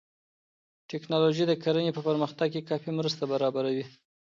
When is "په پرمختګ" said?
1.95-2.47